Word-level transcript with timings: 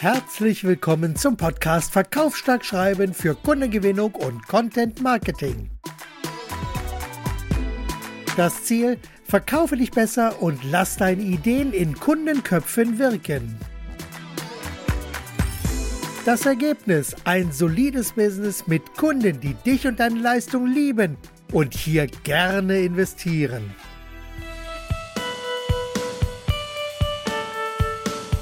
Herzlich 0.00 0.64
willkommen 0.64 1.14
zum 1.14 1.36
Podcast 1.36 1.92
Verkaufsstark 1.92 2.64
Schreiben 2.64 3.12
für 3.12 3.34
Kundengewinnung 3.34 4.14
und 4.14 4.48
Content 4.48 5.02
Marketing. 5.02 5.68
Das 8.34 8.64
Ziel: 8.64 8.96
Verkaufe 9.24 9.76
dich 9.76 9.90
besser 9.90 10.40
und 10.40 10.64
lass 10.64 10.96
deine 10.96 11.20
Ideen 11.20 11.74
in 11.74 11.94
Kundenköpfen 11.94 12.98
wirken. 12.98 13.58
Das 16.24 16.46
Ergebnis: 16.46 17.14
ein 17.24 17.52
solides 17.52 18.12
Business 18.12 18.66
mit 18.66 18.96
Kunden, 18.96 19.38
die 19.38 19.52
dich 19.52 19.86
und 19.86 20.00
deine 20.00 20.18
Leistung 20.18 20.66
lieben 20.66 21.18
und 21.52 21.74
hier 21.74 22.06
gerne 22.06 22.78
investieren. 22.78 23.74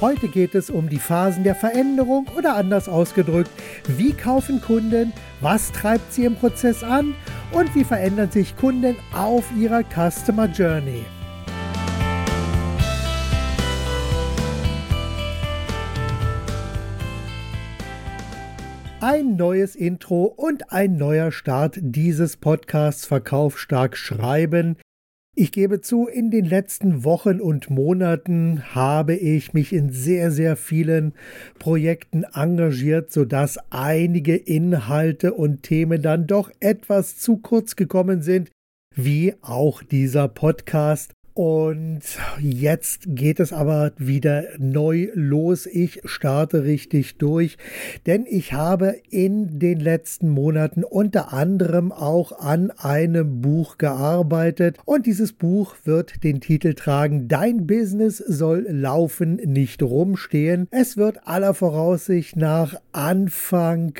Heute 0.00 0.28
geht 0.28 0.54
es 0.54 0.70
um 0.70 0.88
die 0.88 1.00
Phasen 1.00 1.42
der 1.42 1.56
Veränderung 1.56 2.28
oder 2.36 2.54
anders 2.54 2.88
ausgedrückt, 2.88 3.50
wie 3.88 4.12
kaufen 4.12 4.60
Kunden, 4.60 5.12
was 5.40 5.72
treibt 5.72 6.12
sie 6.12 6.24
im 6.24 6.36
Prozess 6.36 6.84
an 6.84 7.16
und 7.50 7.74
wie 7.74 7.82
verändern 7.82 8.30
sich 8.30 8.56
Kunden 8.56 8.94
auf 9.12 9.44
ihrer 9.58 9.82
Customer 9.82 10.46
Journey. 10.46 11.04
Ein 19.00 19.34
neues 19.34 19.74
Intro 19.74 20.26
und 20.26 20.72
ein 20.72 20.96
neuer 20.96 21.32
Start 21.32 21.76
dieses 21.80 22.36
Podcasts 22.36 23.04
Verkauf 23.04 23.58
stark 23.58 23.96
schreiben. 23.96 24.76
Ich 25.40 25.52
gebe 25.52 25.80
zu, 25.80 26.08
in 26.08 26.32
den 26.32 26.46
letzten 26.46 27.04
Wochen 27.04 27.40
und 27.40 27.70
Monaten 27.70 28.74
habe 28.74 29.14
ich 29.14 29.54
mich 29.54 29.72
in 29.72 29.92
sehr, 29.92 30.32
sehr 30.32 30.56
vielen 30.56 31.12
Projekten 31.60 32.24
engagiert, 32.24 33.12
sodass 33.12 33.56
einige 33.70 34.34
Inhalte 34.34 35.34
und 35.34 35.62
Themen 35.62 36.02
dann 36.02 36.26
doch 36.26 36.50
etwas 36.58 37.18
zu 37.18 37.36
kurz 37.36 37.76
gekommen 37.76 38.20
sind, 38.20 38.50
wie 38.96 39.36
auch 39.40 39.84
dieser 39.84 40.26
Podcast. 40.26 41.12
Und 41.38 42.00
jetzt 42.40 43.02
geht 43.06 43.38
es 43.38 43.52
aber 43.52 43.92
wieder 43.96 44.42
neu 44.58 45.08
los. 45.14 45.66
Ich 45.66 46.00
starte 46.04 46.64
richtig 46.64 47.16
durch, 47.18 47.58
denn 48.06 48.26
ich 48.28 48.54
habe 48.54 48.96
in 49.08 49.60
den 49.60 49.78
letzten 49.78 50.30
Monaten 50.30 50.82
unter 50.82 51.32
anderem 51.32 51.92
auch 51.92 52.40
an 52.40 52.72
einem 52.72 53.40
Buch 53.40 53.78
gearbeitet. 53.78 54.78
Und 54.84 55.06
dieses 55.06 55.32
Buch 55.32 55.76
wird 55.84 56.24
den 56.24 56.40
Titel 56.40 56.74
tragen, 56.74 57.28
Dein 57.28 57.68
Business 57.68 58.16
soll 58.18 58.66
laufen, 58.68 59.36
nicht 59.36 59.80
rumstehen. 59.80 60.66
Es 60.72 60.96
wird 60.96 61.28
aller 61.28 61.54
Voraussicht 61.54 62.34
nach 62.34 62.80
Anfang 62.90 63.94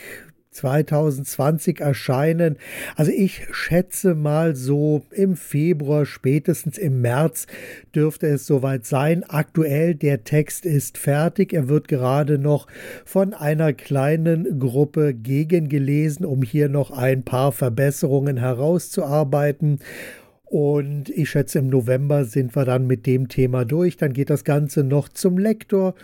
2020 0.58 1.80
erscheinen. 1.80 2.56
Also 2.96 3.12
ich 3.12 3.46
schätze 3.52 4.14
mal 4.14 4.56
so 4.56 5.02
im 5.10 5.36
Februar, 5.36 6.04
spätestens 6.04 6.78
im 6.78 7.00
März 7.00 7.46
dürfte 7.94 8.26
es 8.26 8.46
soweit 8.46 8.84
sein. 8.84 9.24
Aktuell 9.28 9.94
der 9.94 10.24
Text 10.24 10.66
ist 10.66 10.98
fertig. 10.98 11.52
Er 11.52 11.68
wird 11.68 11.88
gerade 11.88 12.38
noch 12.38 12.66
von 13.04 13.34
einer 13.34 13.72
kleinen 13.72 14.58
Gruppe 14.58 15.14
gegengelesen, 15.14 16.26
um 16.26 16.42
hier 16.42 16.68
noch 16.68 16.90
ein 16.90 17.22
paar 17.22 17.52
Verbesserungen 17.52 18.36
herauszuarbeiten. 18.36 19.78
Und 20.44 21.10
ich 21.10 21.30
schätze, 21.30 21.58
im 21.58 21.68
November 21.68 22.24
sind 22.24 22.56
wir 22.56 22.64
dann 22.64 22.86
mit 22.86 23.06
dem 23.06 23.28
Thema 23.28 23.64
durch. 23.64 23.96
Dann 23.96 24.12
geht 24.12 24.30
das 24.30 24.44
Ganze 24.44 24.82
noch 24.82 25.08
zum 25.08 25.38
Lektor 25.38 25.94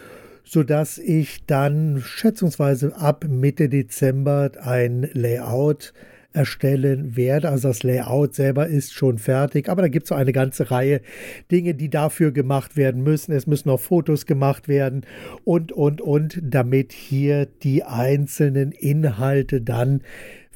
sodass 0.44 0.98
ich 0.98 1.44
dann 1.46 2.02
schätzungsweise 2.04 2.96
ab 2.96 3.24
Mitte 3.28 3.68
Dezember 3.68 4.52
ein 4.60 5.08
Layout 5.12 5.92
erstellen 6.34 7.16
werde. 7.16 7.48
Also 7.48 7.68
das 7.68 7.82
Layout 7.82 8.34
selber 8.34 8.66
ist 8.66 8.92
schon 8.92 9.18
fertig, 9.18 9.68
aber 9.68 9.82
da 9.82 9.88
gibt 9.88 10.04
es 10.04 10.08
so 10.08 10.14
eine 10.14 10.32
ganze 10.32 10.70
Reihe 10.70 11.00
Dinge, 11.50 11.74
die 11.74 11.88
dafür 11.88 12.32
gemacht 12.32 12.76
werden 12.76 13.02
müssen. 13.02 13.32
Es 13.32 13.46
müssen 13.46 13.70
auch 13.70 13.80
Fotos 13.80 14.26
gemacht 14.26 14.68
werden 14.68 15.06
und, 15.44 15.72
und, 15.72 16.00
und, 16.00 16.40
damit 16.42 16.92
hier 16.92 17.46
die 17.46 17.84
einzelnen 17.84 18.72
Inhalte 18.72 19.60
dann 19.60 20.02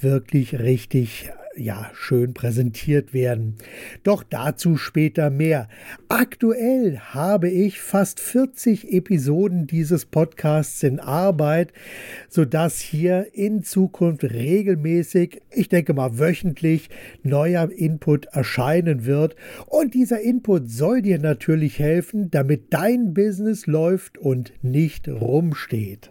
wirklich 0.01 0.59
richtig 0.59 1.31
ja, 1.61 1.91
schön 1.95 2.35
präsentiert 2.35 3.13
werden. 3.13 3.57
Doch 4.03 4.23
dazu 4.23 4.77
später 4.77 5.31
mehr. 5.31 5.69
Aktuell 6.09 6.99
habe 6.99 7.49
ich 7.49 7.81
fast 7.81 8.21
40 8.21 8.93
Episoden 8.93 9.67
dieses 9.67 10.07
Podcasts 10.07 10.83
in 10.83 11.01
Arbeit, 11.01 11.73
sodass 12.29 12.81
hier 12.81 13.29
in 13.33 13.63
Zukunft 13.63 14.25
regelmäßig, 14.25 15.41
ich 15.51 15.69
denke 15.69 15.95
mal 15.95 16.19
wöchentlich, 16.19 16.91
neuer 17.23 17.71
Input 17.71 18.27
erscheinen 18.27 19.05
wird. 19.07 19.37
Und 19.67 19.95
dieser 19.95 20.21
Input 20.21 20.71
soll 20.71 21.03
dir 21.03 21.19
natürlich 21.19 21.79
helfen, 21.79 22.31
damit 22.31 22.73
dein 22.73 23.15
Business 23.15 23.67
läuft 23.67 24.19
und 24.19 24.53
nicht 24.63 25.09
rumsteht. 25.09 26.11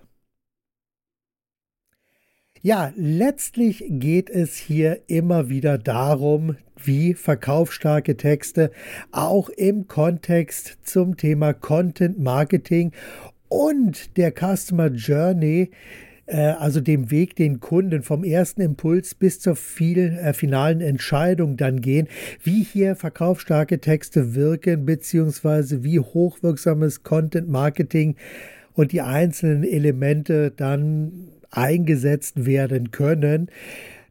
Ja, 2.63 2.91
letztlich 2.95 3.83
geht 3.87 4.31
es 4.31 4.55
hier 4.55 5.01
immer 5.07 5.47
wieder 5.47 5.77
darum, 5.77 6.57
wie 6.75 7.13
verkaufsstarke 7.13 8.17
Texte 8.17 8.71
auch 9.11 9.49
im 9.49 9.87
Kontext 9.87 10.77
zum 10.83 11.17
Thema 11.17 11.53
Content 11.53 12.17
Marketing 12.19 12.93
und 13.47 14.17
der 14.17 14.31
Customer 14.31 14.87
Journey 14.87 15.69
äh, 16.25 16.37
also 16.37 16.81
dem 16.81 17.11
Weg 17.11 17.35
den 17.35 17.59
Kunden 17.59 18.01
vom 18.01 18.23
ersten 18.23 18.61
Impuls 18.61 19.13
bis 19.13 19.39
zur 19.39 19.55
viel, 19.55 20.17
äh, 20.19 20.33
finalen 20.33 20.81
Entscheidung 20.81 21.57
dann 21.57 21.79
gehen, 21.79 22.07
wie 22.43 22.63
hier 22.63 22.95
verkaufsstarke 22.95 23.79
Texte 23.79 24.33
wirken, 24.33 24.85
beziehungsweise 24.85 25.83
wie 25.83 25.99
hochwirksames 25.99 27.03
Content 27.03 27.49
Marketing 27.49 28.15
und 28.73 28.91
die 28.91 29.01
einzelnen 29.01 29.63
Elemente 29.63 30.51
dann 30.51 31.29
eingesetzt 31.51 32.45
werden 32.45 32.91
können. 32.91 33.49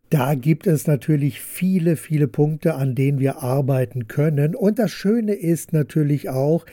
Da 0.09 0.37
gibt 0.37 0.69
es 0.69 0.87
natürlich 0.87 1.41
viele, 1.41 1.97
viele 1.97 2.29
Punkte, 2.29 2.77
an 2.77 2.95
denen 2.95 3.19
wir 3.19 3.43
arbeiten 3.43 4.07
können. 4.07 4.55
Und 4.55 4.79
das 4.79 4.93
Schöne 4.93 5.35
ist 5.35 5.73
natürlich 5.73 6.29
auch, 6.29 6.65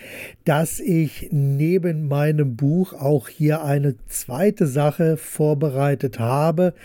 dass 0.45 0.79
ich 0.79 1.29
neben 1.31 2.07
meinem 2.07 2.55
Buch 2.55 2.93
auch 2.93 3.29
hier 3.29 3.63
eine 3.63 3.95
zweite 4.07 4.67
Sache 4.67 5.17
vorbereitet 5.17 6.19
habe 6.19 6.75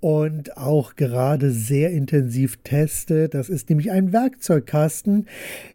und 0.00 0.56
auch 0.56 0.96
gerade 0.96 1.50
sehr 1.50 1.90
intensiv 1.90 2.56
teste. 2.64 3.28
Das 3.28 3.50
ist 3.50 3.68
nämlich 3.68 3.90
ein 3.90 4.10
Werkzeugkasten, 4.10 5.26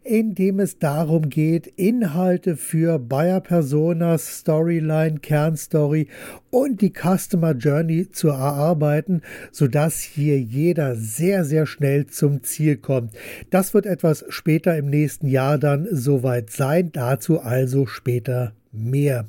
in 0.02 0.34
dem 0.34 0.58
es 0.58 0.80
darum 0.80 1.28
geht, 1.28 1.68
Inhalte 1.68 2.56
für 2.56 2.98
Buyer 2.98 3.40
Personas, 3.40 4.40
Storyline, 4.40 5.20
Kernstory 5.20 6.08
und 6.50 6.80
die 6.80 6.92
Customer 6.92 7.52
Journey 7.52 8.10
zu 8.10 8.28
erarbeiten, 8.28 9.22
sodass 9.52 10.00
hier 10.00 10.15
jeder 10.16 10.96
sehr, 10.96 11.44
sehr 11.44 11.66
schnell 11.66 12.06
zum 12.06 12.42
Ziel 12.42 12.76
kommt. 12.76 13.12
Das 13.50 13.74
wird 13.74 13.86
etwas 13.86 14.24
später 14.28 14.76
im 14.76 14.88
nächsten 14.88 15.26
Jahr 15.26 15.58
dann 15.58 15.86
soweit 15.90 16.50
sein. 16.50 16.90
Dazu 16.92 17.40
also 17.40 17.86
später 17.86 18.52
mehr. 18.72 19.28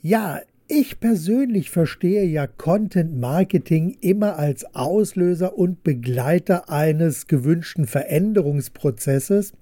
Ja, 0.00 0.40
ich 0.66 0.98
persönlich 0.98 1.70
verstehe 1.70 2.24
ja 2.24 2.46
Content 2.46 3.18
Marketing 3.18 3.96
immer 4.00 4.38
als 4.38 4.64
Auslöser 4.74 5.58
und 5.58 5.84
Begleiter 5.84 6.70
eines 6.70 7.26
gewünschten 7.26 7.86
Veränderungsprozesses. 7.86 9.52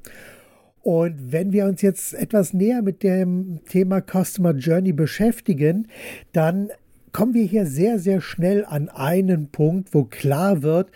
Und 0.82 1.32
wenn 1.32 1.52
wir 1.52 1.66
uns 1.66 1.82
jetzt 1.82 2.14
etwas 2.14 2.52
näher 2.52 2.82
mit 2.82 3.02
dem 3.02 3.60
Thema 3.68 4.00
Customer 4.00 4.52
Journey 4.52 4.92
beschäftigen, 4.92 5.88
dann 6.32 6.70
kommen 7.12 7.34
wir 7.34 7.44
hier 7.44 7.66
sehr, 7.66 7.98
sehr 7.98 8.20
schnell 8.20 8.64
an 8.64 8.88
einen 8.88 9.48
Punkt, 9.48 9.92
wo 9.92 10.04
klar 10.04 10.62
wird, 10.62 10.90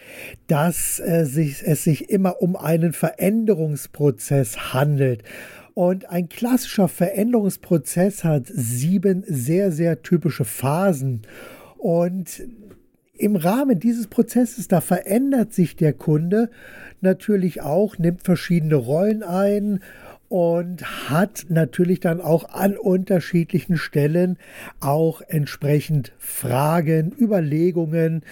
dass 0.47 0.99
äh, 0.99 1.25
sich, 1.25 1.63
es 1.65 1.85
sich 1.85 2.11
immer 2.11 2.41
um 2.41 2.57
einen 2.57 2.93
Veränderungsprozess 2.93 4.73
handelt. 4.73 5.23
Und 5.75 6.09
ein 6.09 6.31
klassischer 6.31 6.89
Veränderungsprozess 6.89 8.25
hat 8.25 8.47
sieben 8.47 9.25
sehr, 9.27 9.71
sehr 9.73 10.03
typische 10.03 10.47
Phasen. 10.47 11.23
Und 11.77 12.47
im 13.19 13.37
Rahmen 13.37 13.79
dieses 13.79 14.07
Prozesses, 14.07 14.69
da 14.69 14.81
verändert 14.81 15.53
sich 15.53 15.77
der 15.77 15.93
Kunde 15.93 16.51
natürlich 17.01 17.61
auch, 17.61 17.99
nimmt 17.99 18.23
verschiedene 18.23 18.77
Rollen 18.77 19.23
ein 19.23 19.81
und 20.29 21.09
hat 21.09 21.47
natürlich 21.49 22.01
dann 22.01 22.21
auch 22.21 22.49
an 22.51 22.77
unterschiedlichen 22.77 23.77
Stellen 23.77 24.39
auch 24.81 25.21
entsprechend 25.21 26.13
Fragen, 26.19 27.13
Überlegungen, 27.19 28.23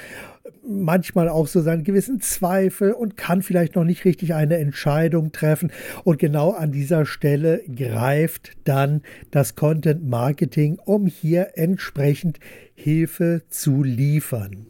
manchmal 0.67 1.29
auch 1.29 1.46
so 1.46 1.61
seinen 1.61 1.85
gewissen 1.85 2.20
Zweifel 2.20 2.93
und 2.93 3.17
kann 3.17 3.43
vielleicht 3.43 3.76
noch 3.76 3.85
nicht 3.85 4.05
richtig 4.05 4.35
eine 4.35 4.56
Entscheidung 4.56 5.32
treffen. 5.32 5.70
Und 6.05 6.19
genau 6.19 6.50
an 6.52 6.73
dieser 6.73 7.06
Stelle 7.06 7.62
greift 7.75 8.52
dann 8.64 9.02
das 9.31 9.55
Content 9.55 10.08
Marketing, 10.08 10.79
um 10.85 11.06
hier 11.06 11.52
entsprechend 11.55 12.41
Hilfe 12.75 13.43
zu 13.49 13.82
liefern. 13.82 14.67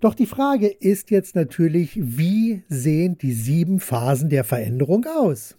Doch 0.00 0.14
die 0.14 0.26
Frage 0.26 0.68
ist 0.68 1.10
jetzt 1.10 1.34
natürlich, 1.34 1.92
wie 1.96 2.62
sehen 2.68 3.16
die 3.18 3.32
sieben 3.32 3.80
Phasen 3.80 4.28
der 4.28 4.44
Veränderung 4.44 5.06
aus? 5.06 5.56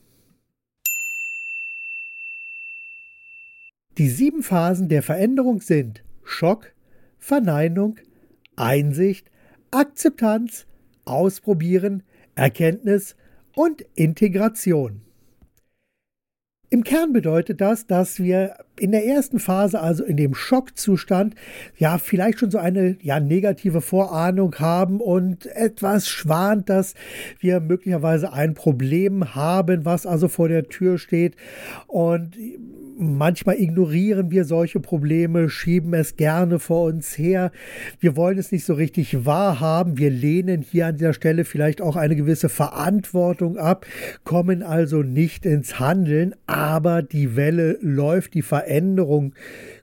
Die 3.97 4.09
sieben 4.09 4.43
Phasen 4.43 4.89
der 4.89 5.01
Veränderung 5.01 5.59
sind 5.59 6.03
Schock, 6.23 6.71
Verneinung, 7.17 7.97
Einsicht, 8.55 9.31
Akzeptanz, 9.71 10.67
Ausprobieren, 11.05 12.03
Erkenntnis 12.35 13.15
und 13.55 13.83
Integration. 13.95 15.01
Im 16.69 16.83
Kern 16.83 17.11
bedeutet 17.11 17.59
das, 17.59 17.87
dass 17.87 18.19
wir 18.19 18.57
in 18.79 18.91
der 18.91 19.05
ersten 19.05 19.39
Phase, 19.39 19.79
also 19.79 20.03
in 20.03 20.17
dem 20.17 20.33
Schockzustand, 20.33 21.35
ja, 21.77 21.97
vielleicht 21.97 22.39
schon 22.39 22.51
so 22.51 22.57
eine 22.57 22.97
ja, 23.01 23.19
negative 23.19 23.81
Vorahnung 23.81 24.55
haben 24.55 24.99
und 24.99 25.45
etwas 25.47 26.07
schwant, 26.07 26.69
dass 26.69 26.93
wir 27.39 27.59
möglicherweise 27.59 28.33
ein 28.33 28.53
Problem 28.53 29.35
haben, 29.35 29.85
was 29.85 30.05
also 30.05 30.27
vor 30.27 30.49
der 30.49 30.67
Tür 30.67 30.97
steht. 30.97 31.35
Und 31.87 32.37
manchmal 32.97 33.59
ignorieren 33.59 34.31
wir 34.31 34.45
solche 34.45 34.79
Probleme, 34.79 35.49
schieben 35.49 35.93
es 35.93 36.15
gerne 36.15 36.59
vor 36.59 36.85
uns 36.85 37.17
her. 37.17 37.51
Wir 37.99 38.15
wollen 38.15 38.37
es 38.37 38.51
nicht 38.51 38.65
so 38.65 38.73
richtig 38.73 39.25
wahrhaben. 39.25 39.97
Wir 39.97 40.09
lehnen 40.09 40.61
hier 40.61 40.87
an 40.87 40.97
dieser 40.97 41.13
Stelle 41.13 41.45
vielleicht 41.45 41.81
auch 41.81 41.95
eine 41.95 42.15
gewisse 42.15 42.49
Verantwortung 42.49 43.57
ab, 43.57 43.85
kommen 44.23 44.63
also 44.63 45.03
nicht 45.03 45.45
ins 45.45 45.79
Handeln, 45.79 46.35
aber 46.45 47.01
die 47.01 47.35
Welle 47.35 47.77
läuft, 47.81 48.33
die 48.33 48.41
Veränderung 48.41 48.66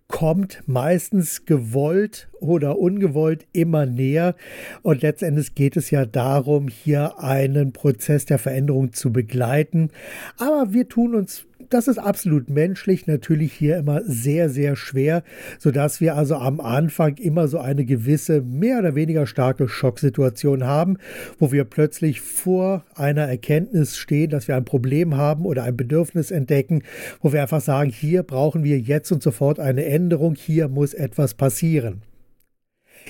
kommt 0.07 0.63
meistens 0.67 1.45
gewollt 1.45 2.29
oder 2.45 2.79
ungewollt 2.79 3.47
immer 3.53 3.87
näher. 3.87 4.35
Und 4.83 5.03
letztendlich 5.03 5.55
geht 5.55 5.77
es 5.77 5.91
ja 5.91 6.07
darum, 6.07 6.69
hier 6.69 7.19
einen 7.19 7.73
Prozess 7.73 8.27
der 8.27 8.39
Veränderung 8.39 8.93
zu 8.93 9.13
begleiten. 9.13 9.91
Aber 10.39 10.73
wir 10.73 10.89
tun 10.89 11.15
uns 11.15 11.47
das 11.71 11.89
ist 11.89 11.99
absolut 11.99 12.51
menschlich, 12.51 13.07
natürlich 13.07 13.53
hier 13.53 13.79
immer 13.79 14.03
sehr, 14.05 14.49
sehr 14.49 14.77
schwer, 14.77 15.23
sodass 15.59 16.01
wir 16.01 16.17
also 16.17 16.37
am 16.37 16.61
Anfang 16.61 17.17
immer 17.17 17.49
so 17.49 17.59
eine 17.59 17.85
gewisse, 17.85 18.43
mehr 18.43 18.79
oder 18.79 18.95
weniger 18.95 19.27
starke 19.27 19.69
Schocksituation 19.69 20.65
haben, 20.65 20.99
wo 21.39 21.53
wir 21.53 21.65
plötzlich 21.65 22.21
vor 22.21 22.85
einer 22.95 23.23
Erkenntnis 23.23 23.97
stehen, 23.97 24.31
dass 24.31 24.49
wir 24.49 24.57
ein 24.57 24.65
Problem 24.65 25.17
haben 25.17 25.45
oder 25.45 25.65
ein 25.65 25.77
Bedürfnis 25.77 26.31
entdecken, 26.31 26.83
wo 27.21 27.33
wir 27.33 27.43
einfach 27.43 27.61
sagen, 27.61 27.91
hier 27.91 28.23
brauchen 28.23 28.65
wir 28.65 28.79
jetzt 28.79 29.11
und 29.13 29.23
sofort 29.23 29.59
eine 29.59 29.85
Änderung, 29.85 30.35
hier 30.35 30.69
muss 30.69 30.95
etwas 30.95 31.35
passieren. 31.35 32.03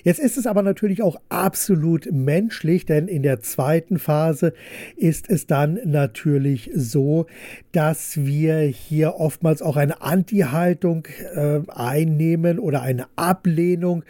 Jetzt 0.03 0.19
ist 0.19 0.37
es 0.37 0.47
aber 0.47 0.63
natürlich 0.63 1.03
auch 1.03 1.21
absolut 1.29 2.11
menschlich, 2.13 2.85
denn 2.85 3.09
in 3.09 3.23
der 3.23 3.41
zweiten 3.41 3.99
Phase 3.99 4.53
ist 4.97 5.31
es 5.31 5.47
dann 5.47 5.79
natürlich 5.85 6.71
so, 6.75 7.27
dass 7.73 8.17
wir 8.17 8.59
hier 8.61 9.15
oftmals 9.17 9.63
auch 9.63 9.77
eine 9.77 10.03
Anti-Haltung 10.03 11.07
äh, 11.35 11.61
einnehmen 11.69 12.59
oder 12.59 12.83
eine 12.83 13.07
Ablehnung 13.17 14.05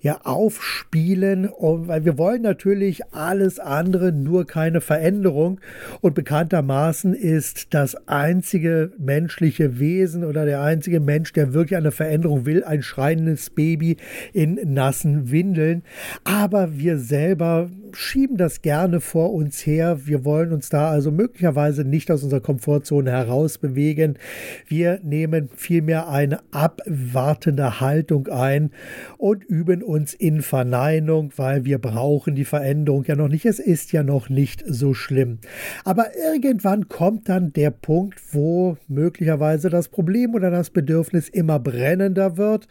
ja 0.00 0.20
aufspielen, 0.24 1.46
und, 1.46 1.88
weil 1.88 2.04
wir 2.04 2.18
wollen 2.18 2.42
natürlich 2.42 3.12
alles 3.12 3.58
andere, 3.58 4.12
nur 4.12 4.46
keine 4.46 4.80
Veränderung. 4.80 5.60
Und 6.00 6.14
bekanntermaßen 6.14 7.14
ist 7.14 7.74
das 7.74 8.08
einzige 8.08 8.92
menschliche 8.98 9.78
Wesen 9.78 10.24
oder 10.24 10.44
der 10.44 10.62
einzige 10.62 11.00
Mensch, 11.00 11.32
der 11.32 11.52
wirklich 11.52 11.76
eine 11.76 11.92
Veränderung 11.92 12.46
will, 12.46 12.64
ein 12.64 12.82
schreiendes 12.82 13.50
Baby 13.50 13.96
in 14.32 14.58
nassen 14.64 15.19
Windeln. 15.28 15.82
Aber 16.24 16.78
wir 16.78 16.98
selber 16.98 17.68
schieben 17.92 18.36
das 18.36 18.62
gerne 18.62 19.00
vor 19.00 19.32
uns 19.32 19.66
her. 19.66 20.06
Wir 20.06 20.24
wollen 20.24 20.52
uns 20.52 20.68
da 20.68 20.90
also 20.90 21.10
möglicherweise 21.10 21.84
nicht 21.84 22.10
aus 22.10 22.22
unserer 22.22 22.40
Komfortzone 22.40 23.10
herausbewegen. 23.10 24.18
Wir 24.66 25.00
nehmen 25.02 25.48
vielmehr 25.56 26.08
eine 26.08 26.38
abwartende 26.52 27.80
Haltung 27.80 28.28
ein 28.28 28.70
und 29.18 29.44
üben 29.44 29.82
uns 29.82 30.14
in 30.14 30.42
Verneinung, 30.42 31.32
weil 31.36 31.64
wir 31.64 31.78
brauchen 31.78 32.34
die 32.34 32.44
Veränderung 32.44 33.04
ja 33.04 33.16
noch 33.16 33.28
nicht. 33.28 33.44
Es 33.44 33.58
ist 33.58 33.92
ja 33.92 34.02
noch 34.02 34.28
nicht 34.28 34.62
so 34.66 34.94
schlimm. 34.94 35.38
Aber 35.84 36.06
irgendwann 36.16 36.88
kommt 36.88 37.28
dann 37.28 37.52
der 37.52 37.70
Punkt, 37.70 38.20
wo 38.32 38.76
möglicherweise 38.88 39.68
das 39.70 39.88
Problem 39.88 40.34
oder 40.34 40.50
das 40.50 40.70
Bedürfnis 40.70 41.28
immer 41.28 41.58
brennender 41.58 42.36
wird, 42.36 42.68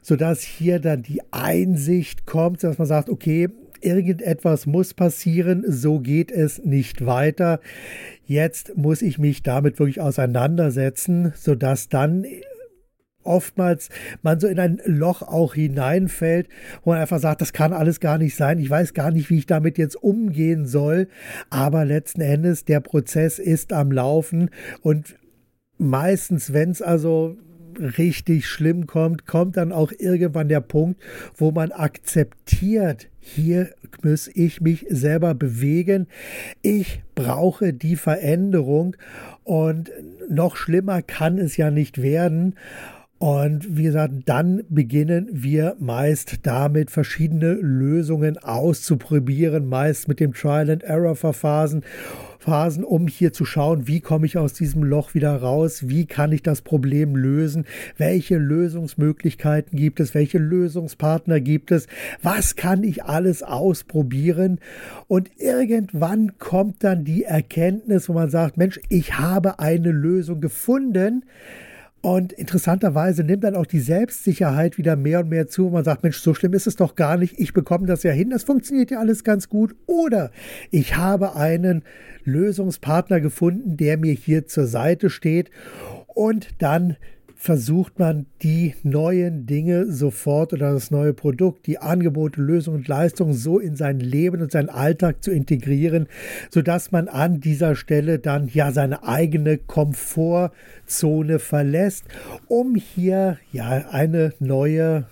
sodass 0.00 0.42
hier 0.42 0.78
dann 0.78 1.02
die 1.02 1.20
Einsicht 1.30 1.81
kommt, 2.26 2.62
dass 2.62 2.78
man 2.78 2.86
sagt, 2.86 3.08
okay, 3.08 3.48
irgendetwas 3.80 4.66
muss 4.66 4.94
passieren, 4.94 5.64
so 5.66 6.00
geht 6.00 6.30
es 6.30 6.64
nicht 6.64 7.04
weiter. 7.04 7.60
Jetzt 8.24 8.76
muss 8.76 9.02
ich 9.02 9.18
mich 9.18 9.42
damit 9.42 9.78
wirklich 9.78 10.00
auseinandersetzen, 10.00 11.32
sodass 11.36 11.88
dann 11.88 12.24
oftmals 13.24 13.88
man 14.22 14.40
so 14.40 14.46
in 14.46 14.58
ein 14.58 14.80
Loch 14.84 15.22
auch 15.22 15.54
hineinfällt, 15.54 16.48
wo 16.82 16.90
man 16.90 17.00
einfach 17.00 17.20
sagt, 17.20 17.40
das 17.40 17.52
kann 17.52 17.72
alles 17.72 18.00
gar 18.00 18.18
nicht 18.18 18.36
sein. 18.36 18.58
Ich 18.58 18.70
weiß 18.70 18.94
gar 18.94 19.10
nicht, 19.10 19.30
wie 19.30 19.38
ich 19.38 19.46
damit 19.46 19.78
jetzt 19.78 19.96
umgehen 19.96 20.66
soll. 20.66 21.08
Aber 21.50 21.84
letzten 21.84 22.20
Endes, 22.20 22.64
der 22.64 22.80
Prozess 22.80 23.38
ist 23.38 23.72
am 23.72 23.92
Laufen 23.92 24.50
und 24.82 25.16
meistens, 25.78 26.52
wenn 26.52 26.70
es 26.70 26.82
also 26.82 27.36
richtig 27.78 28.46
schlimm 28.46 28.86
kommt, 28.86 29.26
kommt 29.26 29.56
dann 29.56 29.72
auch 29.72 29.92
irgendwann 29.98 30.48
der 30.48 30.60
Punkt, 30.60 31.00
wo 31.36 31.50
man 31.50 31.72
akzeptiert, 31.72 33.08
hier 33.20 33.70
muss 34.02 34.28
ich 34.28 34.60
mich 34.60 34.86
selber 34.88 35.34
bewegen. 35.34 36.08
Ich 36.60 37.02
brauche 37.14 37.72
die 37.72 37.96
Veränderung 37.96 38.96
und 39.44 39.90
noch 40.28 40.56
schlimmer 40.56 41.02
kann 41.02 41.38
es 41.38 41.56
ja 41.56 41.70
nicht 41.70 42.02
werden. 42.02 42.56
Und 43.22 43.76
wie 43.76 43.84
gesagt, 43.84 44.14
dann 44.26 44.64
beginnen 44.68 45.28
wir 45.30 45.76
meist 45.78 46.40
damit, 46.42 46.90
verschiedene 46.90 47.52
Lösungen 47.52 48.36
auszuprobieren, 48.36 49.68
meist 49.68 50.08
mit 50.08 50.18
dem 50.18 50.34
Trial-and-Error-Verfahren. 50.34 51.84
Phasen, 52.42 52.82
um 52.82 53.06
hier 53.06 53.32
zu 53.32 53.44
schauen, 53.44 53.86
wie 53.86 54.00
komme 54.00 54.26
ich 54.26 54.36
aus 54.36 54.52
diesem 54.52 54.82
Loch 54.82 55.14
wieder 55.14 55.34
raus, 55.36 55.88
wie 55.88 56.06
kann 56.06 56.32
ich 56.32 56.42
das 56.42 56.60
Problem 56.60 57.14
lösen, 57.14 57.66
welche 57.98 58.36
Lösungsmöglichkeiten 58.36 59.78
gibt 59.78 60.00
es, 60.00 60.12
welche 60.12 60.38
Lösungspartner 60.38 61.40
gibt 61.40 61.70
es, 61.70 61.86
was 62.20 62.56
kann 62.56 62.82
ich 62.82 63.04
alles 63.04 63.44
ausprobieren? 63.44 64.58
Und 65.06 65.30
irgendwann 65.38 66.38
kommt 66.38 66.82
dann 66.82 67.04
die 67.04 67.22
Erkenntnis, 67.22 68.08
wo 68.08 68.12
man 68.12 68.28
sagt, 68.28 68.56
Mensch, 68.56 68.80
ich 68.88 69.18
habe 69.18 69.60
eine 69.60 69.92
Lösung 69.92 70.40
gefunden, 70.40 71.24
und 72.02 72.32
interessanterweise 72.32 73.22
nimmt 73.22 73.44
dann 73.44 73.54
auch 73.54 73.64
die 73.64 73.78
Selbstsicherheit 73.78 74.76
wieder 74.76 74.96
mehr 74.96 75.20
und 75.20 75.28
mehr 75.28 75.46
zu, 75.46 75.68
man 75.68 75.84
sagt, 75.84 76.02
Mensch, 76.02 76.18
so 76.18 76.34
schlimm 76.34 76.52
ist 76.52 76.66
es 76.66 76.74
doch 76.74 76.96
gar 76.96 77.16
nicht, 77.16 77.38
ich 77.38 77.52
bekomme 77.52 77.86
das 77.86 78.02
ja 78.02 78.10
hin, 78.10 78.30
das 78.30 78.42
funktioniert 78.42 78.90
ja 78.90 78.98
alles 78.98 79.22
ganz 79.22 79.48
gut. 79.48 79.76
Oder 79.86 80.32
ich 80.72 80.96
habe 80.96 81.36
einen 81.36 81.84
Lösungspartner 82.24 83.20
gefunden, 83.20 83.76
der 83.76 83.98
mir 83.98 84.12
hier 84.12 84.48
zur 84.48 84.66
Seite 84.66 85.10
steht. 85.10 85.52
Und 86.08 86.48
dann 86.58 86.96
versucht 87.42 87.98
man 87.98 88.26
die 88.44 88.76
neuen 88.84 89.46
Dinge 89.46 89.90
sofort 89.90 90.52
oder 90.52 90.74
das 90.74 90.92
neue 90.92 91.12
Produkt, 91.12 91.66
die 91.66 91.78
Angebote, 91.78 92.40
Lösungen 92.40 92.78
und 92.78 92.88
Leistungen 92.88 93.32
so 93.32 93.58
in 93.58 93.74
sein 93.74 93.98
Leben 93.98 94.40
und 94.40 94.52
seinen 94.52 94.68
Alltag 94.68 95.24
zu 95.24 95.32
integrieren, 95.32 96.06
sodass 96.50 96.92
man 96.92 97.08
an 97.08 97.40
dieser 97.40 97.74
Stelle 97.74 98.20
dann 98.20 98.46
ja 98.46 98.70
seine 98.70 99.02
eigene 99.02 99.58
Komfortzone 99.58 101.40
verlässt, 101.40 102.04
um 102.46 102.76
hier 102.76 103.38
ja 103.50 103.88
eine 103.90 104.34
neue 104.38 105.06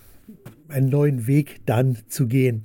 einen 0.71 0.89
neuen 0.89 1.27
Weg 1.27 1.61
dann 1.65 1.97
zu 2.07 2.27
gehen. 2.27 2.63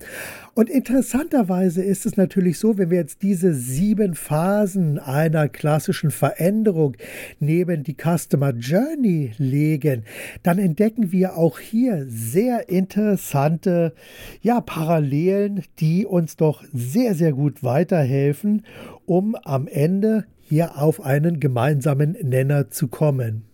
Und 0.55 0.71
interessanterweise 0.71 1.83
ist 1.83 2.07
es 2.07 2.17
natürlich 2.17 2.59
so, 2.59 2.79
wenn 2.79 2.89
wir 2.91 2.97
jetzt 2.97 3.23
diese 3.23 3.53
sieben 3.53 4.15
Phasen 4.15 4.99
einer 4.99 5.51
klassischen 5.51 6.11
Veränderung 6.11 6.97
neben 7.41 7.83
die 7.83 7.95
Customer 7.95 8.55
Journey 8.55 9.33
legen, 9.37 10.05
dann 10.43 10.59
entdecken 10.59 11.13
wir 11.13 11.37
auch 11.37 11.59
hier 11.59 12.07
sehr 12.09 12.71
interessante 12.71 13.93
ja, 14.41 14.63
Parallelen, 14.63 15.63
die 15.79 16.07
uns 16.07 16.37
doch 16.37 16.65
sehr, 16.73 17.15
sehr 17.15 17.33
gut 17.33 17.63
weiterhelfen, 17.63 18.65
um 19.05 19.35
am 19.35 19.69
Ende 19.69 20.25
hier 20.41 20.79
auf 20.79 21.01
einen 21.05 21.39
gemeinsamen 21.41 22.17
Nenner 22.23 22.71
zu 22.71 22.89
kommen. 22.89 23.45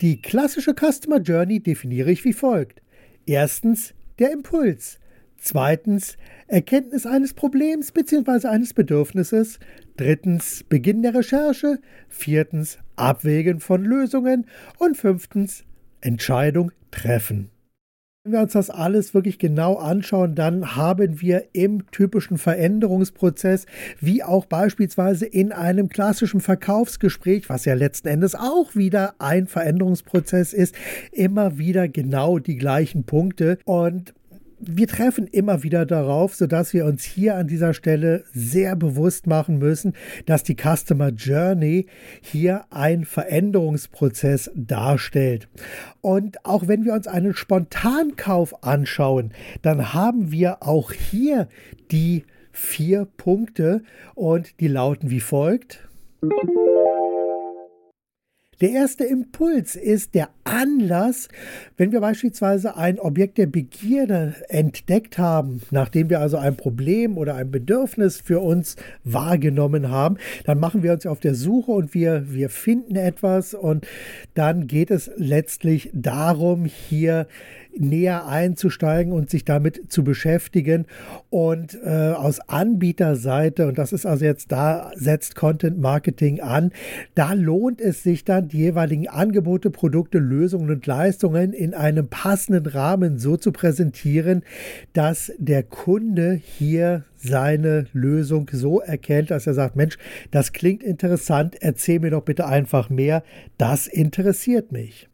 Die 0.00 0.22
klassische 0.22 0.74
Customer 0.74 1.20
Journey 1.20 1.60
definiere 1.60 2.10
ich 2.10 2.24
wie 2.24 2.32
folgt. 2.32 2.80
Erstens 3.26 3.92
der 4.18 4.32
Impuls. 4.32 4.98
Zweitens 5.36 6.16
Erkenntnis 6.46 7.04
eines 7.04 7.34
Problems 7.34 7.92
bzw. 7.92 8.48
eines 8.48 8.72
Bedürfnisses. 8.72 9.58
Drittens 9.98 10.64
Beginn 10.64 11.02
der 11.02 11.14
Recherche. 11.14 11.80
Viertens 12.08 12.78
Abwägen 12.96 13.60
von 13.60 13.84
Lösungen. 13.84 14.46
Und 14.78 14.96
fünftens 14.96 15.64
Entscheidung 16.00 16.72
treffen. 16.90 17.50
Wenn 18.22 18.32
wir 18.32 18.40
uns 18.40 18.52
das 18.52 18.68
alles 18.68 19.14
wirklich 19.14 19.38
genau 19.38 19.76
anschauen, 19.76 20.34
dann 20.34 20.76
haben 20.76 21.22
wir 21.22 21.54
im 21.54 21.90
typischen 21.90 22.36
Veränderungsprozess, 22.36 23.64
wie 23.98 24.22
auch 24.22 24.44
beispielsweise 24.44 25.24
in 25.24 25.52
einem 25.52 25.88
klassischen 25.88 26.42
Verkaufsgespräch, 26.42 27.48
was 27.48 27.64
ja 27.64 27.72
letzten 27.72 28.08
Endes 28.08 28.34
auch 28.34 28.74
wieder 28.76 29.14
ein 29.20 29.46
Veränderungsprozess 29.46 30.52
ist, 30.52 30.74
immer 31.12 31.56
wieder 31.56 31.88
genau 31.88 32.38
die 32.38 32.58
gleichen 32.58 33.04
Punkte. 33.04 33.56
Und 33.64 34.12
wir 34.60 34.86
treffen 34.86 35.26
immer 35.26 35.62
wieder 35.62 35.86
darauf, 35.86 36.34
sodass 36.34 36.74
wir 36.74 36.84
uns 36.84 37.02
hier 37.02 37.36
an 37.36 37.48
dieser 37.48 37.72
Stelle 37.74 38.24
sehr 38.32 38.76
bewusst 38.76 39.26
machen 39.26 39.58
müssen, 39.58 39.94
dass 40.26 40.42
die 40.42 40.56
Customer 40.56 41.08
Journey 41.08 41.86
hier 42.20 42.64
ein 42.70 43.04
Veränderungsprozess 43.04 44.50
darstellt. 44.54 45.48
Und 46.02 46.44
auch 46.44 46.68
wenn 46.68 46.84
wir 46.84 46.92
uns 46.92 47.06
einen 47.06 47.34
Spontankauf 47.34 48.62
anschauen, 48.62 49.32
dann 49.62 49.94
haben 49.94 50.30
wir 50.30 50.62
auch 50.62 50.92
hier 50.92 51.48
die 51.90 52.24
vier 52.52 53.06
Punkte 53.16 53.82
und 54.14 54.60
die 54.60 54.68
lauten 54.68 55.10
wie 55.10 55.20
folgt. 55.20 55.88
Der 58.60 58.72
erste 58.72 59.04
Impuls 59.04 59.74
ist 59.74 60.14
der 60.14 60.28
Anlass, 60.44 61.28
wenn 61.78 61.92
wir 61.92 62.00
beispielsweise 62.00 62.76
ein 62.76 62.98
Objekt 62.98 63.38
der 63.38 63.46
Begierde 63.46 64.34
entdeckt 64.50 65.16
haben, 65.16 65.62
nachdem 65.70 66.10
wir 66.10 66.20
also 66.20 66.36
ein 66.36 66.58
Problem 66.58 67.16
oder 67.16 67.36
ein 67.36 67.50
Bedürfnis 67.50 68.20
für 68.20 68.40
uns 68.40 68.76
wahrgenommen 69.02 69.88
haben, 69.88 70.18
dann 70.44 70.60
machen 70.60 70.82
wir 70.82 70.92
uns 70.92 71.06
auf 71.06 71.20
der 71.20 71.34
Suche 71.34 71.72
und 71.72 71.94
wir, 71.94 72.34
wir 72.34 72.50
finden 72.50 72.96
etwas 72.96 73.54
und 73.54 73.86
dann 74.34 74.66
geht 74.66 74.90
es 74.90 75.10
letztlich 75.16 75.88
darum, 75.94 76.66
hier 76.66 77.28
näher 77.78 78.26
einzusteigen 78.26 79.12
und 79.12 79.30
sich 79.30 79.44
damit 79.44 79.90
zu 79.90 80.04
beschäftigen. 80.04 80.86
Und 81.30 81.78
äh, 81.84 82.12
aus 82.12 82.40
Anbieterseite, 82.40 83.66
und 83.68 83.78
das 83.78 83.92
ist 83.92 84.06
also 84.06 84.24
jetzt 84.24 84.52
da, 84.52 84.90
setzt 84.94 85.34
Content 85.34 85.78
Marketing 85.80 86.40
an, 86.40 86.72
da 87.14 87.32
lohnt 87.32 87.80
es 87.80 88.02
sich 88.02 88.24
dann, 88.24 88.48
die 88.48 88.58
jeweiligen 88.58 89.08
Angebote, 89.08 89.70
Produkte, 89.70 90.18
Lösungen 90.18 90.70
und 90.70 90.86
Leistungen 90.86 91.52
in 91.52 91.74
einem 91.74 92.08
passenden 92.08 92.66
Rahmen 92.66 93.18
so 93.18 93.36
zu 93.36 93.52
präsentieren, 93.52 94.42
dass 94.92 95.32
der 95.38 95.62
Kunde 95.62 96.40
hier 96.42 97.04
seine 97.16 97.86
Lösung 97.92 98.50
so 98.52 98.80
erkennt, 98.80 99.30
dass 99.30 99.46
er 99.46 99.54
sagt, 99.54 99.76
Mensch, 99.76 99.98
das 100.30 100.52
klingt 100.52 100.82
interessant, 100.82 101.56
erzähl 101.60 102.00
mir 102.00 102.10
doch 102.10 102.22
bitte 102.22 102.46
einfach 102.46 102.90
mehr, 102.90 103.22
das 103.58 103.86
interessiert 103.86 104.72
mich. 104.72 105.08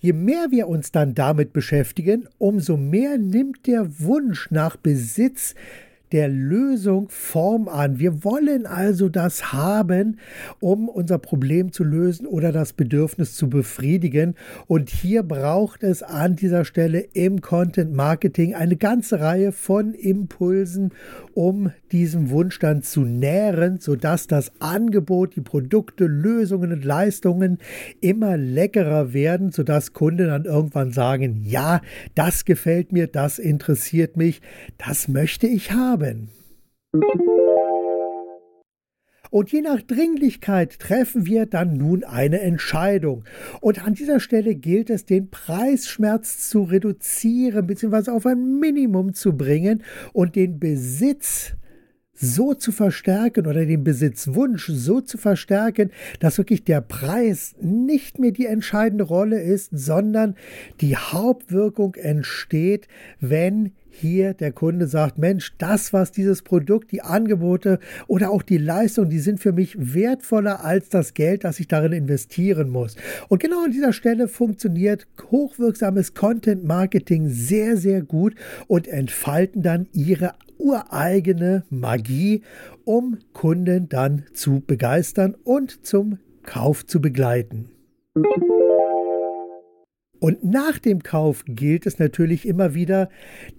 Je 0.00 0.14
mehr 0.14 0.50
wir 0.50 0.66
uns 0.66 0.92
dann 0.92 1.14
damit 1.14 1.52
beschäftigen, 1.52 2.26
umso 2.38 2.78
mehr 2.78 3.18
nimmt 3.18 3.66
der 3.66 4.00
Wunsch 4.00 4.50
nach 4.50 4.76
Besitz 4.76 5.54
der 6.12 6.28
Lösung 6.28 7.08
Form 7.08 7.68
an. 7.68 7.98
Wir 7.98 8.24
wollen 8.24 8.66
also 8.66 9.08
das 9.08 9.52
haben, 9.52 10.18
um 10.58 10.88
unser 10.88 11.18
Problem 11.18 11.72
zu 11.72 11.84
lösen 11.84 12.26
oder 12.26 12.50
das 12.50 12.72
Bedürfnis 12.72 13.34
zu 13.34 13.48
befriedigen. 13.48 14.34
Und 14.66 14.90
hier 14.90 15.22
braucht 15.22 15.84
es 15.84 16.02
an 16.02 16.34
dieser 16.34 16.64
Stelle 16.64 17.00
im 17.12 17.40
Content 17.40 17.94
Marketing 17.94 18.54
eine 18.54 18.76
ganze 18.76 19.20
Reihe 19.20 19.52
von 19.52 19.94
Impulsen, 19.94 20.90
um 21.34 21.70
diesen 21.92 22.30
Wunsch 22.30 22.58
dann 22.58 22.82
zu 22.82 23.02
nähren, 23.02 23.78
sodass 23.78 24.26
das 24.26 24.52
Angebot, 24.60 25.36
die 25.36 25.40
Produkte, 25.40 26.06
Lösungen 26.06 26.72
und 26.72 26.84
Leistungen 26.84 27.58
immer 28.00 28.36
leckerer 28.36 29.12
werden, 29.12 29.52
sodass 29.52 29.92
Kunden 29.92 30.26
dann 30.26 30.44
irgendwann 30.44 30.90
sagen, 30.90 31.42
ja, 31.44 31.80
das 32.14 32.44
gefällt 32.44 32.92
mir, 32.92 33.06
das 33.06 33.38
interessiert 33.38 34.16
mich, 34.16 34.40
das 34.78 35.06
möchte 35.08 35.46
ich 35.46 35.70
haben 35.72 35.99
haben. 36.00 36.30
Und 39.30 39.52
je 39.52 39.60
nach 39.60 39.80
Dringlichkeit 39.80 40.80
treffen 40.80 41.24
wir 41.24 41.46
dann 41.46 41.74
nun 41.74 42.02
eine 42.02 42.40
Entscheidung. 42.40 43.24
Und 43.60 43.84
an 43.84 43.94
dieser 43.94 44.18
Stelle 44.18 44.56
gilt 44.56 44.90
es, 44.90 45.04
den 45.04 45.30
Preisschmerz 45.30 46.48
zu 46.48 46.64
reduzieren 46.64 47.66
bzw. 47.68 48.10
auf 48.10 48.26
ein 48.26 48.58
Minimum 48.58 49.14
zu 49.14 49.36
bringen 49.36 49.84
und 50.12 50.34
den 50.34 50.58
Besitz 50.58 51.54
so 52.12 52.54
zu 52.54 52.70
verstärken 52.70 53.46
oder 53.46 53.64
den 53.64 53.82
Besitzwunsch 53.82 54.66
so 54.66 55.00
zu 55.00 55.16
verstärken, 55.16 55.90
dass 56.18 56.36
wirklich 56.36 56.64
der 56.64 56.82
Preis 56.82 57.54
nicht 57.62 58.18
mehr 58.18 58.32
die 58.32 58.46
entscheidende 58.46 59.04
Rolle 59.04 59.40
ist, 59.40 59.70
sondern 59.72 60.34
die 60.80 60.96
Hauptwirkung 60.96 61.94
entsteht, 61.94 62.88
wenn 63.20 63.72
hier 64.00 64.34
der 64.34 64.52
Kunde 64.52 64.86
sagt, 64.86 65.18
Mensch, 65.18 65.52
das, 65.58 65.92
was 65.92 66.10
dieses 66.10 66.42
Produkt, 66.42 66.90
die 66.92 67.02
Angebote 67.02 67.78
oder 68.06 68.30
auch 68.30 68.42
die 68.42 68.58
Leistung, 68.58 69.10
die 69.10 69.18
sind 69.18 69.40
für 69.40 69.52
mich 69.52 69.94
wertvoller 69.94 70.64
als 70.64 70.88
das 70.88 71.14
Geld, 71.14 71.44
das 71.44 71.60
ich 71.60 71.68
darin 71.68 71.92
investieren 71.92 72.70
muss. 72.70 72.96
Und 73.28 73.40
genau 73.40 73.64
an 73.64 73.72
dieser 73.72 73.92
Stelle 73.92 74.28
funktioniert 74.28 75.06
hochwirksames 75.30 76.14
Content 76.14 76.64
Marketing 76.64 77.28
sehr, 77.28 77.76
sehr 77.76 78.02
gut 78.02 78.34
und 78.66 78.88
entfalten 78.88 79.62
dann 79.62 79.86
ihre 79.92 80.32
ureigene 80.58 81.64
Magie, 81.70 82.42
um 82.84 83.18
Kunden 83.32 83.88
dann 83.88 84.24
zu 84.34 84.62
begeistern 84.66 85.34
und 85.44 85.86
zum 85.86 86.18
Kauf 86.42 86.86
zu 86.86 87.00
begleiten. 87.00 87.70
Und 90.20 90.44
nach 90.44 90.78
dem 90.78 91.02
Kauf 91.02 91.44
gilt 91.46 91.86
es 91.86 91.98
natürlich 91.98 92.46
immer 92.46 92.74
wieder, 92.74 93.08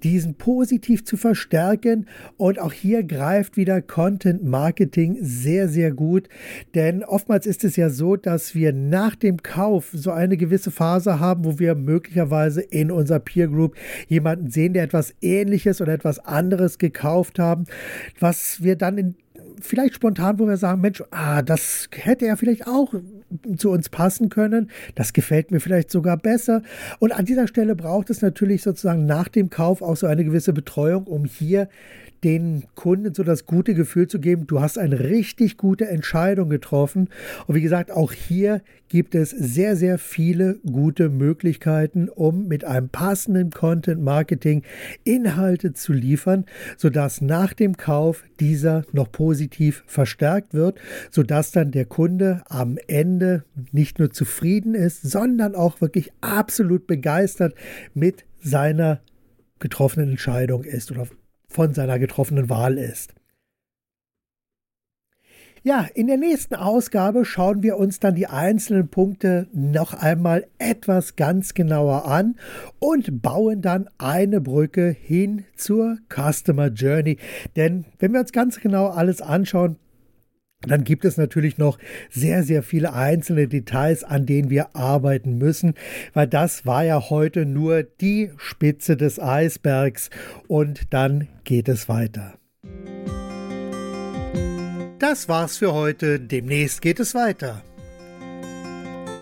diesen 0.03 0.35
positiv 0.35 1.03
zu 1.03 1.17
verstärken. 1.17 2.05
Und 2.37 2.59
auch 2.59 2.71
hier 2.71 3.03
greift 3.03 3.57
wieder 3.57 3.81
Content 3.81 4.43
Marketing 4.43 5.17
sehr, 5.21 5.67
sehr 5.67 5.91
gut. 5.91 6.29
Denn 6.75 7.03
oftmals 7.03 7.47
ist 7.47 7.63
es 7.63 7.75
ja 7.75 7.89
so, 7.89 8.15
dass 8.15 8.55
wir 8.55 8.73
nach 8.73 9.15
dem 9.15 9.41
Kauf 9.41 9.89
so 9.91 10.11
eine 10.11 10.37
gewisse 10.37 10.71
Phase 10.71 11.19
haben, 11.19 11.45
wo 11.45 11.59
wir 11.59 11.75
möglicherweise 11.75 12.61
in 12.61 12.91
unserer 12.91 13.19
Peer 13.19 13.47
Group 13.47 13.75
jemanden 14.07 14.51
sehen, 14.51 14.73
der 14.73 14.83
etwas 14.83 15.15
Ähnliches 15.21 15.81
oder 15.81 15.93
etwas 15.93 16.19
anderes 16.19 16.77
gekauft 16.77 17.39
haben, 17.39 17.65
was 18.19 18.61
wir 18.61 18.75
dann 18.75 18.97
in 18.97 19.15
vielleicht 19.65 19.95
spontan, 19.95 20.39
wo 20.39 20.47
wir 20.47 20.57
sagen, 20.57 20.81
Mensch, 20.81 21.03
ah, 21.11 21.41
das 21.41 21.89
hätte 21.91 22.25
ja 22.25 22.35
vielleicht 22.35 22.67
auch 22.67 22.93
zu 23.57 23.71
uns 23.71 23.89
passen 23.89 24.29
können. 24.29 24.69
Das 24.95 25.13
gefällt 25.13 25.51
mir 25.51 25.59
vielleicht 25.59 25.91
sogar 25.91 26.17
besser. 26.17 26.61
Und 26.99 27.11
an 27.11 27.25
dieser 27.25 27.47
Stelle 27.47 27.75
braucht 27.75 28.09
es 28.09 28.21
natürlich 28.21 28.61
sozusagen 28.63 29.05
nach 29.05 29.27
dem 29.27 29.49
Kauf 29.49 29.81
auch 29.81 29.95
so 29.95 30.07
eine 30.07 30.23
gewisse 30.23 30.53
Betreuung, 30.53 31.05
um 31.05 31.25
hier 31.25 31.69
den 32.23 32.65
Kunden 32.75 33.13
so 33.13 33.23
das 33.23 33.45
gute 33.45 33.73
Gefühl 33.73 34.07
zu 34.07 34.19
geben, 34.19 34.45
du 34.47 34.61
hast 34.61 34.77
eine 34.77 34.99
richtig 34.99 35.57
gute 35.57 35.87
Entscheidung 35.87 36.49
getroffen. 36.49 37.09
Und 37.47 37.55
wie 37.55 37.61
gesagt, 37.61 37.91
auch 37.91 38.11
hier 38.11 38.61
gibt 38.89 39.15
es 39.15 39.31
sehr, 39.31 39.75
sehr 39.75 39.97
viele 39.97 40.59
gute 40.69 41.09
Möglichkeiten, 41.09 42.09
um 42.09 42.47
mit 42.47 42.63
einem 42.63 42.89
passenden 42.89 43.49
Content 43.49 44.03
Marketing 44.03 44.63
Inhalte 45.03 45.73
zu 45.73 45.93
liefern, 45.93 46.45
sodass 46.77 47.21
nach 47.21 47.53
dem 47.53 47.77
Kauf 47.77 48.23
dieser 48.41 48.83
noch 48.91 49.11
positiv 49.11 49.83
verstärkt 49.85 50.53
wird, 50.53 50.79
sodass 51.11 51.51
dann 51.51 51.71
der 51.71 51.85
Kunde 51.85 52.41
am 52.49 52.77
Ende 52.87 53.45
nicht 53.71 53.99
nur 53.99 54.11
zufrieden 54.11 54.75
ist, 54.75 55.03
sondern 55.03 55.55
auch 55.55 55.79
wirklich 55.79 56.11
absolut 56.19 56.87
begeistert 56.87 57.55
mit 57.93 58.25
seiner 58.41 58.99
getroffenen 59.59 60.09
Entscheidung 60.09 60.63
ist 60.63 60.91
oder 60.91 61.07
von 61.47 61.73
seiner 61.73 61.99
getroffenen 61.99 62.49
Wahl 62.49 62.77
ist. 62.77 63.13
Ja, 65.63 65.87
in 65.93 66.07
der 66.07 66.17
nächsten 66.17 66.55
Ausgabe 66.55 67.23
schauen 67.23 67.61
wir 67.61 67.77
uns 67.77 67.99
dann 67.99 68.15
die 68.15 68.25
einzelnen 68.25 68.87
Punkte 68.87 69.45
noch 69.53 69.93
einmal 69.93 70.47
etwas 70.57 71.15
ganz 71.15 71.53
genauer 71.53 72.07
an 72.07 72.35
und 72.79 73.21
bauen 73.21 73.61
dann 73.61 73.87
eine 73.99 74.41
Brücke 74.41 74.89
hin 74.89 75.45
zur 75.55 75.99
Customer 76.09 76.69
Journey. 76.69 77.17
Denn 77.55 77.85
wenn 77.99 78.11
wir 78.11 78.21
uns 78.21 78.31
ganz 78.31 78.59
genau 78.59 78.87
alles 78.87 79.21
anschauen, 79.21 79.75
dann 80.61 80.83
gibt 80.83 81.05
es 81.05 81.17
natürlich 81.17 81.59
noch 81.59 81.77
sehr, 82.09 82.41
sehr 82.41 82.63
viele 82.63 82.93
einzelne 82.93 83.47
Details, 83.47 84.03
an 84.03 84.25
denen 84.25 84.49
wir 84.49 84.75
arbeiten 84.75 85.37
müssen, 85.37 85.75
weil 86.15 86.27
das 86.27 86.65
war 86.65 86.83
ja 86.83 87.11
heute 87.11 87.45
nur 87.45 87.83
die 87.83 88.31
Spitze 88.37 88.97
des 88.97 89.19
Eisbergs 89.19 90.09
und 90.47 90.91
dann 90.91 91.27
geht 91.43 91.69
es 91.69 91.87
weiter. 91.87 92.33
Das 95.01 95.27
war's 95.27 95.57
für 95.57 95.73
heute, 95.73 96.19
demnächst 96.19 96.79
geht 96.79 96.99
es 96.99 97.15
weiter. 97.15 97.63